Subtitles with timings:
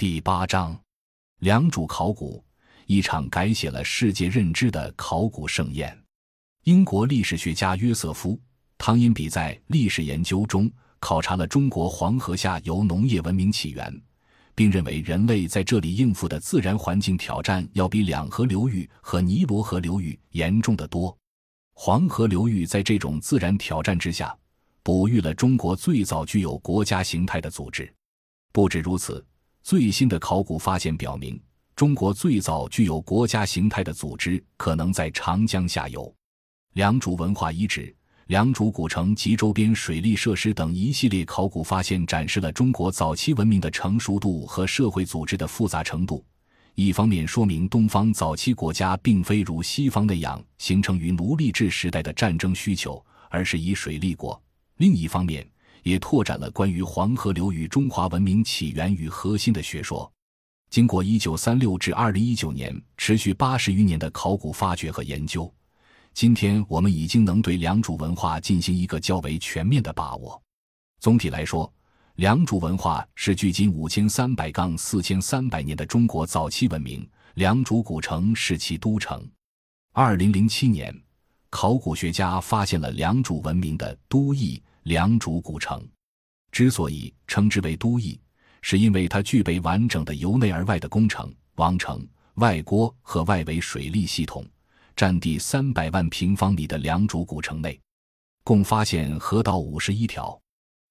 [0.00, 0.74] 第八章，
[1.40, 2.42] 良渚考古，
[2.86, 5.94] 一场改写了世界认知的考古盛宴。
[6.64, 8.32] 英国历史学家约瑟夫·
[8.78, 13.94] 汤因比在《历史研究》中考察了中国黄河下游农业文明起源，
[14.54, 21.14] 并认为人类在这里应付的自然环境挑战要比两河流域和尼罗河流域严重的多。
[21.74, 24.34] 黄河流域在这种自然挑战之下，
[24.82, 27.92] 哺育了中国最早具有国家形态的组织。
[28.50, 29.22] 不止如此，
[29.62, 31.40] 最新的考古发现表明，
[31.76, 36.12] 中国最早具有国家形态的组织可能在长江下游。
[36.74, 37.94] 良渚文化遗址、
[38.26, 46.24] 良渚古城及周边水利设施等一系列考古发现，展示了中国早期文明的成熟度和社会组织的复杂程度。
[46.76, 54.40] 一方面说明东方早期国家并非如西方那样形成于奴隶制时代的战争需求，而是以水利国；
[54.76, 55.46] 另一方面，
[55.82, 60.10] 也拓展了关于黄河流域中华文明起源与核心的学说。
[60.70, 65.52] 经过1936至2019年持续八十余年的考古发掘和研究。
[66.14, 70.40] 今天我们已经能对良渚文化进行一个较为全面的把握。
[71.00, 71.72] 总体来说，
[72.16, 77.08] 良渚文化是距今五千三百杠四千三百年的中国早期文明。
[77.34, 79.26] 良渚古城是其都城。
[79.92, 80.94] 二零零七年，
[81.48, 85.86] 考古学家发现了良渚文明的都邑良渚古城。
[86.52, 88.20] 之所以称之为都邑，
[88.62, 94.44] 是因为它具备完整的由内而外的工程、王城、外郭和外围水利系统。
[94.96, 97.80] 占地三百万平方米的良渚古城内，
[98.44, 100.38] 共发现河道五十一条。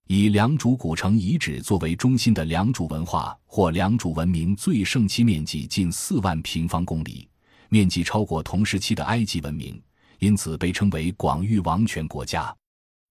[0.07, 7.29] 以良渚古城遗址作为中心的良渚文化或良渚文明最盛期面积近四万平方公里，
[7.67, 9.79] 面积超过同时期的埃及文明，
[10.17, 12.55] 因此被称为广域王权国家。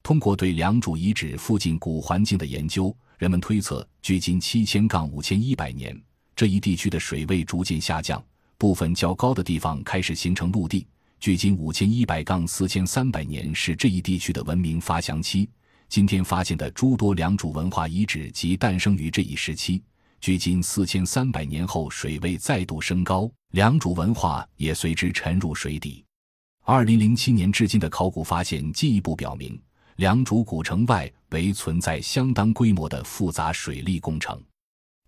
[0.02, 6.00] 通过对良渚遗址附近古环境的研究，人们推测，距今七千杠五千一百年，
[6.34, 8.22] 这一地区的水位逐渐下降。
[8.56, 10.86] 部分较高的地方开始形成陆地，
[11.20, 15.48] 距今五千一百杠四千三百年是这一地区的文明发祥期。
[15.88, 19.82] 今天发现的诸多良渚文化遗址即诞生于这一时期。
[20.20, 26.04] 距今四千三百年后，水位再度升高，良渚文化也随之沉入水底。
[26.65, 29.59] 二零零七年至今的考古发现进一步表明，
[29.98, 34.41] 良渚古城外围存在相当规模的复杂水利工程。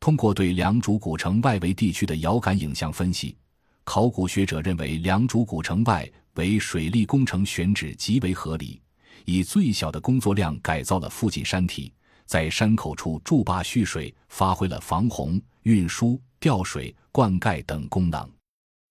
[0.01, 3.37] 通过对良渚古城外围地区的遥感影像分析，
[3.85, 8.83] 考古学者认为良渚古城外围水利工程选址极为合理，
[9.27, 11.93] 以最小的工作量改造了附近山体，
[12.27, 18.29] 在山口处筑坝蓄水，发挥了防洪、运输、调水、灌溉等功能。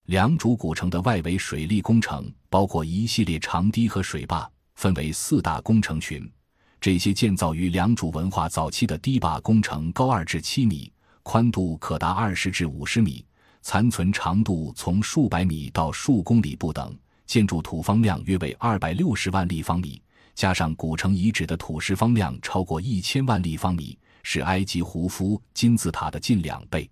[0.06, 4.50] 良渚古城的外围水利工程包括一系列长堤和水坝，
[4.80, 6.32] 分为四大工程群。
[6.80, 10.90] 这些建造于良渚文化早期的堤坝工程高二至七米。
[11.22, 13.26] 宽度可达二十至五十米，
[13.62, 16.98] 残存长度从数百米到数公里不等。
[17.28, 20.02] 建筑土方量约为二百六十万立方米，
[20.34, 26.90] 加上古城遗址的土石方量超过一千万立方米，是埃及胡夫金字塔的近两倍。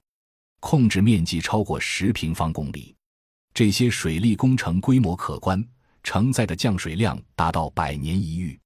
[0.59, 2.93] 控制面积超过十平方公里。
[3.53, 5.65] 这些水利工程规模可观，
[6.07, 8.57] 承载的降水量达到百年一遇。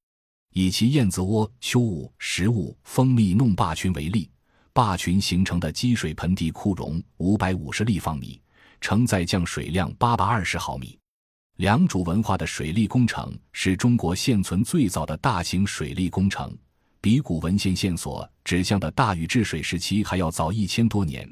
[0.53, 4.29] 以其燕子窝、丘雾、食物、蜂蜜弄坝群为例。
[4.73, 8.39] 坝群形成的积水盆地库容五百五十立方米，
[8.79, 10.95] 承载降水量八百二十毫米。
[11.57, 16.55] 良渚文化的水利工程是中国现存最早的大型水利工程，
[17.01, 21.27] 比古文献线索指向的大禹治水时期还要早一千多年，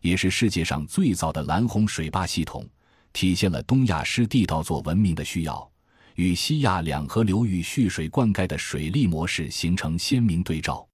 [0.00, 2.66] 也是世界上最早的拦洪水坝系统，
[3.12, 5.70] 体现了东亚湿地稻作文明的需要，
[6.14, 10.86] 与西亚两河流域蓄水灌溉的水利模式形成鲜明对照。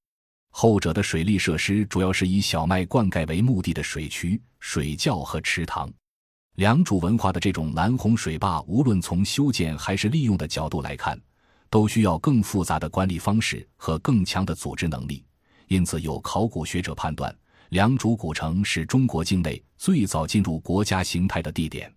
[0.50, 5.92] 后者的水利设施主要是以小麦灌溉为目的的水渠、水窖和池塘。
[6.54, 11.20] 良渚文化的这种拦洪水坝，无论从修建还是利用的角度来看，
[11.68, 15.22] 都需要更复杂的管理方式和更强的组织能力。
[15.68, 17.36] 因此，有考古学者判断，
[17.68, 21.92] 良渚古城是中国境内最早进入国家形态的地点。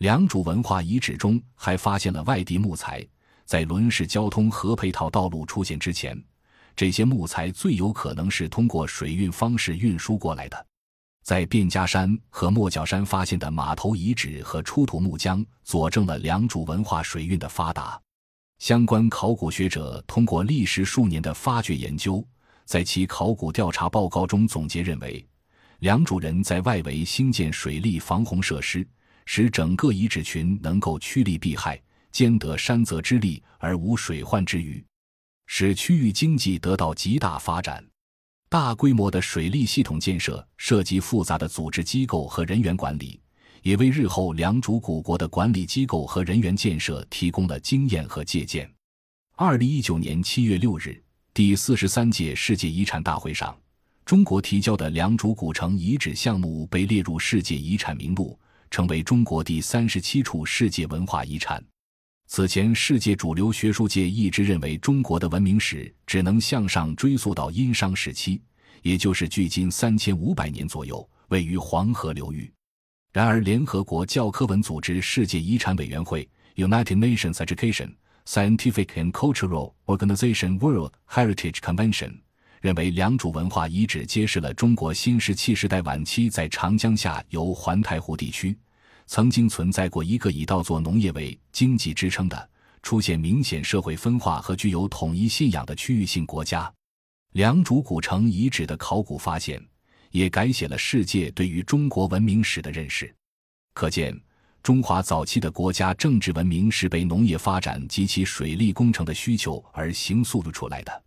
[0.00, 3.06] 良渚文化遗址中还发现了外地木材，
[3.44, 6.18] 在轮式交通和配套道路出现之前。
[6.74, 10.66] 这些木材最有可能是通过水运方式运输过来的。
[11.22, 18.00] 在卞家山和莫角山发现的码头遗址和出土木浆，佐证了良渚文化水运的发达。
[18.58, 22.26] 相关考古学者通过历时数年的发掘研究，
[22.64, 25.22] 在其考古调查报告中总结认为，
[25.80, 28.86] 良渚人在外围兴建水利防洪设施，
[29.32, 31.80] 使整个遗址群能够趋利避害，
[32.10, 34.84] 兼得山泽之利而无水患之虞。
[35.46, 37.80] 使区域经济得到极大发展。
[38.48, 43.20] 大规模的水利系统建设涉及复杂的组织机构和人员管理，
[43.62, 48.68] 也为日后良渚古国的管理机构和人员建设提供了经验和借鉴。
[49.36, 51.00] 二零一九年七月六日，
[51.32, 53.56] 第四十三届世界遗产大会上，
[54.04, 58.36] 中国提交的良渚古城遗址项目被列入世界遗产名录，
[58.70, 61.62] 成为中国第三十七处世界文化遗产。
[62.26, 68.40] 此前，世界主流学术界一直认为中国的文明史只能向上追溯到殷商时期，
[68.82, 72.48] 也就是距今三千五百年左右，位于黄河流域。
[73.12, 77.92] 然而，联合国教科文组织世界遗产委员会 （United Nations Education,
[78.24, 82.20] Scientific and Cultural Organization World Heritage Convention）
[82.60, 88.56] 认为，良渚文化遗址揭示了中国新石器时代晚期在长江下游环太湖地区。
[89.06, 92.50] 曾经存在过一个以稻作农业为经济支撑的、
[92.82, 96.72] 出现明显社会分化和具有统一信仰的区域性国家。
[97.32, 99.60] 良渚古城遗址的考古发现，
[100.10, 103.12] 也改写了世界对于中国文明史的认识。
[103.72, 104.14] 可见，
[104.62, 111.02] 中华早期的国家政治文明是被农业发展及其水利工程的需求而形塑出来的，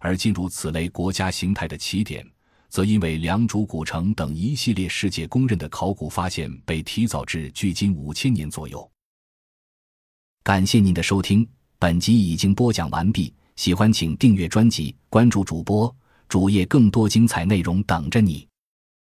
[0.00, 2.26] 而进入此类国家形态的起点。
[2.68, 8.90] 则因为良渚古城等一系列世界公认的考古发现被提早至距今五千年左右。
[10.42, 11.48] 感谢您的收听，
[11.78, 13.32] 本集已经播讲完毕。
[13.54, 15.94] 喜欢请订阅专辑，关注主播
[16.28, 18.46] 主页，更多精彩内容等着你。